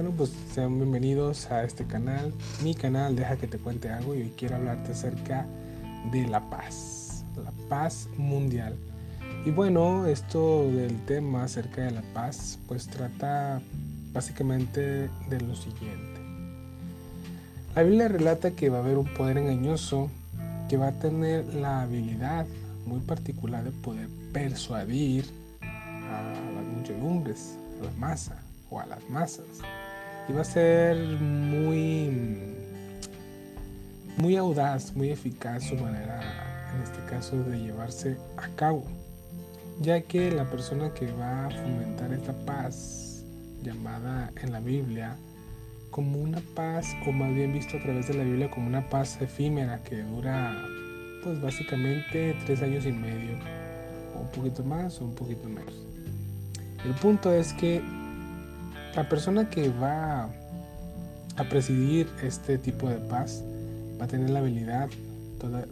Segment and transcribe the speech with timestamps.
[0.00, 2.32] Bueno, pues sean bienvenidos a este canal,
[2.64, 5.46] mi canal Deja que te cuente algo y hoy quiero hablarte acerca
[6.10, 8.78] de la paz, la paz mundial.
[9.44, 13.60] Y bueno, esto del tema acerca de la paz, pues trata
[14.14, 16.18] básicamente de lo siguiente.
[17.76, 20.08] La Biblia relata que va a haber un poder engañoso
[20.70, 22.46] que va a tener la habilidad
[22.86, 25.26] muy particular de poder persuadir
[25.60, 26.22] a
[26.54, 29.44] las muchedumbres, a la masa o a las masas.
[30.34, 32.38] Va a ser muy,
[34.16, 36.20] muy audaz, muy eficaz su manera,
[36.74, 38.84] en este caso, de llevarse a cabo.
[39.80, 43.24] Ya que la persona que va a fomentar esta paz,
[43.62, 45.16] llamada en la Biblia
[45.90, 49.20] como una paz, o más bien visto a través de la Biblia como una paz
[49.20, 50.56] efímera que dura,
[51.24, 53.36] pues básicamente tres años y medio,
[54.16, 55.74] o un poquito más o un poquito menos.
[56.84, 57.82] El punto es que
[58.94, 60.28] la persona que va
[61.36, 63.42] a presidir este tipo de paz
[64.00, 64.88] va a tener la habilidad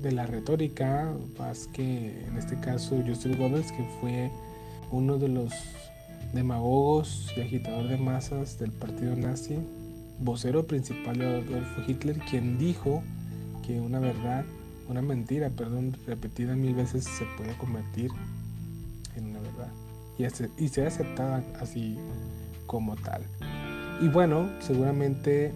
[0.00, 4.30] de la retórica, más que en este caso Joseph Goebbels, que fue
[4.92, 5.52] uno de los
[6.32, 9.58] demagogos y agitador de masas del partido nazi,
[10.20, 13.02] vocero principal de Adolfo Hitler, quien dijo
[13.66, 14.44] que una verdad,
[14.88, 18.10] una mentira, perdón, repetida mil veces se puede convertir
[19.16, 19.72] en una verdad.
[20.58, 21.98] Y, ser aceptada así
[22.66, 23.22] como tal.
[24.00, 25.52] Y bueno, seguramente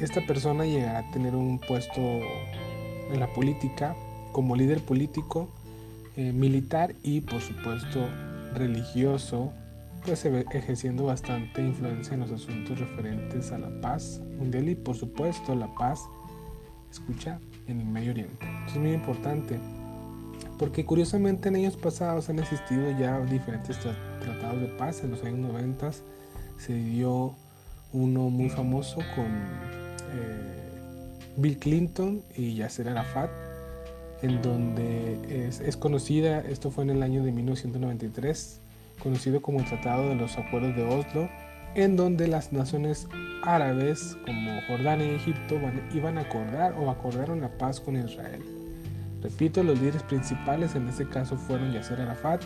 [0.00, 3.94] esta persona llegará a tener un puesto en la política
[4.32, 5.48] como líder político,
[6.16, 8.06] eh, militar y por supuesto
[8.54, 9.52] religioso,
[10.04, 15.54] pues ejerciendo bastante influencia en los asuntos referentes a la paz mundial y por supuesto
[15.54, 16.00] la paz,
[16.90, 18.46] escucha, en el Medio Oriente.
[18.66, 19.58] Es muy importante
[20.58, 23.78] porque curiosamente en años pasados han existido ya diferentes
[24.20, 25.90] tratados de paz en los años 90
[26.58, 27.34] se dio
[27.92, 30.58] uno muy famoso con eh,
[31.36, 33.30] Bill Clinton y Yasser Arafat,
[34.22, 38.60] en donde es, conocida, esto fue en el año de 1993,
[39.00, 41.28] conocido como el Tratado de los Acuerdos de Oslo,
[41.76, 43.06] en donde las naciones
[43.44, 45.60] árabes como Jordania y Egipto
[45.94, 48.42] iban a acordar o acordaron la paz con Israel.
[49.22, 52.42] Repito, los líderes principales en este caso fueron Yasser Arafat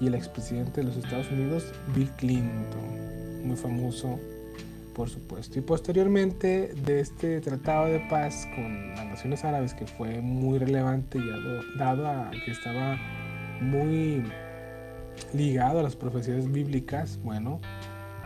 [0.00, 4.18] y el expresidente de los Estados Unidos, Bill Clinton muy famoso,
[4.94, 5.58] por supuesto.
[5.58, 11.18] Y posteriormente de este tratado de paz con las naciones árabes, que fue muy relevante,
[11.18, 12.98] y dado a que estaba
[13.60, 14.22] muy
[15.32, 17.60] ligado a las profecías bíblicas, bueno,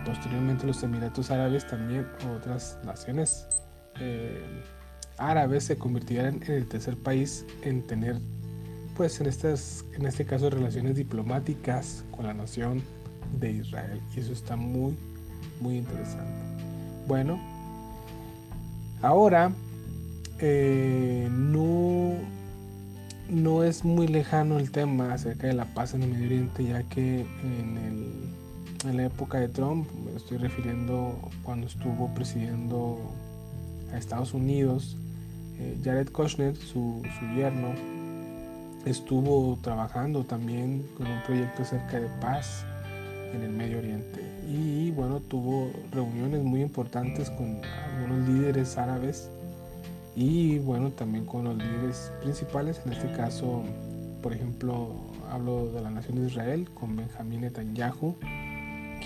[0.04, 2.06] posteriormente los Emiratos Árabes también,
[2.36, 3.46] otras naciones
[4.00, 4.62] eh,
[5.18, 8.18] árabes se convirtieron en el tercer país en tener,
[8.96, 12.82] pues en, estas, en este caso, relaciones diplomáticas con la nación
[13.38, 14.00] de Israel.
[14.16, 14.96] Y eso está muy,
[15.60, 16.32] muy interesante.
[17.06, 17.38] Bueno,
[19.02, 19.52] ahora
[20.38, 22.14] eh, no,
[23.28, 26.82] no es muy lejano el tema acerca de la paz en el Medio Oriente, ya
[26.84, 32.98] que en, el, en la época de Trump, me estoy refiriendo cuando estuvo presidiendo
[33.92, 34.96] a Estados Unidos,
[35.58, 37.74] eh, Jared Kushner, su, su yerno,
[38.86, 42.64] estuvo trabajando también con un proyecto acerca de paz
[43.34, 44.20] en el Medio Oriente.
[45.28, 47.60] Tuvo reuniones muy importantes con
[47.96, 49.30] algunos líderes árabes
[50.16, 53.62] y bueno, también con los líderes principales, en este caso,
[54.22, 54.96] por ejemplo,
[55.30, 58.16] hablo de la nación de Israel, con Benjamín Netanyahu,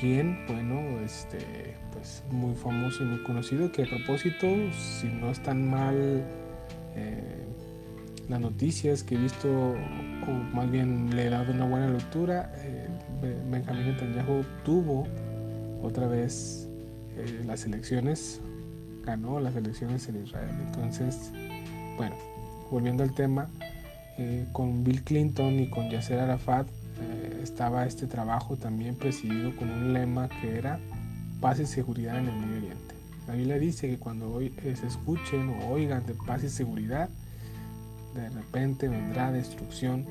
[0.01, 5.69] quien, bueno, este, pues muy famoso y muy conocido, que a propósito, si no están
[5.69, 6.25] mal
[6.97, 7.45] eh,
[8.29, 12.89] las noticias que he visto, o más bien le he dado una buena lectura, eh,
[13.51, 15.07] Benjamín Netanyahu tuvo
[15.85, 16.69] otra vez
[17.17, 18.41] eh, las elecciones,
[19.05, 20.51] ganó las elecciones en Israel.
[20.67, 21.31] Entonces,
[21.97, 22.17] bueno,
[22.71, 23.49] volviendo al tema,
[24.19, 26.67] eh, con Bill Clinton y con Yasser Arafat
[27.01, 30.79] eh, estaba este trabajo también presidido con un lema que era
[31.41, 32.95] paz y seguridad en el Medio Oriente.
[33.27, 37.09] La Biblia dice que cuando hoy, se escuchen o oigan de paz y seguridad,
[38.15, 40.05] de repente vendrá destrucción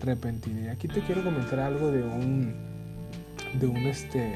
[0.00, 0.62] repentina.
[0.62, 2.54] Y aquí te quiero comentar algo de un,
[3.58, 4.32] de un este,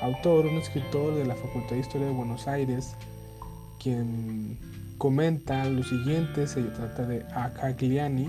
[0.00, 2.94] autor, un escritor de la Facultad de Historia de Buenos Aires,
[3.82, 4.58] quien
[4.98, 8.28] comenta lo siguiente, se trata de Acagliani,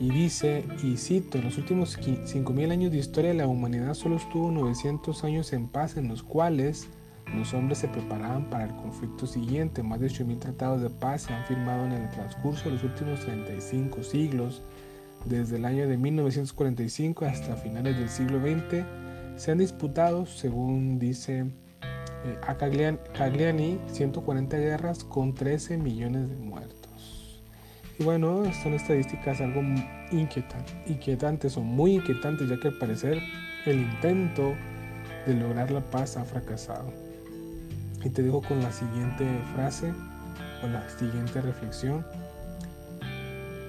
[0.00, 4.16] y dice, y cito, en los últimos 5.000 años de historia de la humanidad solo
[4.16, 6.88] estuvo 900 años en paz en los cuales
[7.36, 9.84] los hombres se preparaban para el conflicto siguiente.
[9.84, 13.20] Más de 8.000 tratados de paz se han firmado en el transcurso de los últimos
[13.20, 14.62] 35 siglos
[15.24, 18.84] desde el año de 1945 hasta finales del siglo XX,
[19.36, 21.46] se han disputado, según dice
[22.24, 27.42] Eh, a Cagliani, 140 guerras con 13 millones de muertos.
[27.98, 29.60] Y bueno, son estadísticas algo
[30.12, 33.18] inquietantes, inquietantes o muy inquietantes, ya que al parecer
[33.66, 34.54] el intento
[35.26, 36.92] de lograr la paz ha fracasado.
[38.04, 39.92] Y te dejo con la siguiente frase
[40.62, 42.06] o la siguiente reflexión.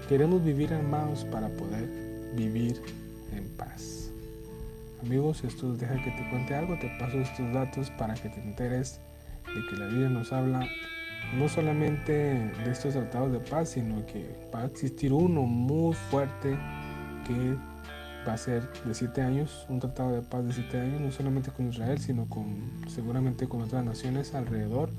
[0.07, 1.89] Queremos vivir armados para poder
[2.35, 2.79] vivir
[3.31, 4.02] en paz.
[5.05, 9.01] Amigos, esto deja que te cuente algo, te paso estos datos para que te enteres
[9.53, 10.65] de que la Biblia nos habla
[11.37, 16.57] no solamente de estos tratados de paz, sino que va a existir uno muy fuerte
[17.27, 17.57] que
[18.25, 21.51] va a ser de siete años, un tratado de paz de siete años, no solamente
[21.51, 24.89] con Israel, sino con seguramente con otras naciones alrededor,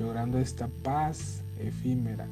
[0.00, 2.26] logrando esta paz efímera.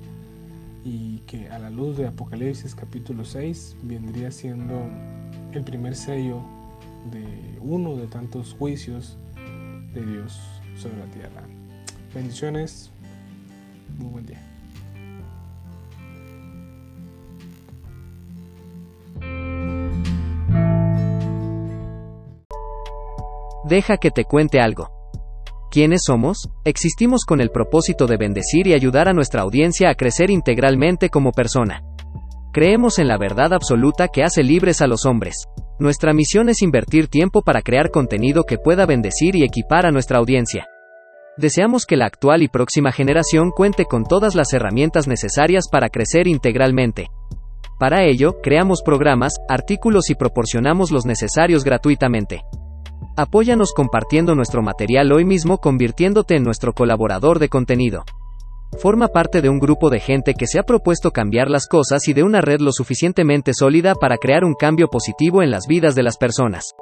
[0.84, 4.88] Y que a la luz de Apocalipsis capítulo 6 vendría siendo
[5.52, 6.42] el primer sello
[7.10, 9.18] de uno de tantos juicios
[9.92, 10.38] de Dios
[10.76, 11.42] sobre la tierra.
[12.14, 12.90] Bendiciones,
[13.98, 14.40] muy buen día.
[23.64, 24.90] Deja que te cuente algo.
[25.70, 26.50] ¿Quiénes somos?
[26.64, 31.32] Existimos con el propósito de bendecir y ayudar a nuestra audiencia a crecer integralmente como
[31.32, 31.82] persona.
[32.52, 35.48] Creemos en la verdad absoluta que hace libres a los hombres.
[35.82, 40.18] Nuestra misión es invertir tiempo para crear contenido que pueda bendecir y equipar a nuestra
[40.18, 40.68] audiencia.
[41.36, 46.28] Deseamos que la actual y próxima generación cuente con todas las herramientas necesarias para crecer
[46.28, 47.08] integralmente.
[47.80, 52.42] Para ello, creamos programas, artículos y proporcionamos los necesarios gratuitamente.
[53.16, 58.04] Apóyanos compartiendo nuestro material hoy mismo convirtiéndote en nuestro colaborador de contenido.
[58.78, 62.12] Forma parte de un grupo de gente que se ha propuesto cambiar las cosas y
[62.12, 66.02] de una red lo suficientemente sólida para crear un cambio positivo en las vidas de
[66.02, 66.74] las personas.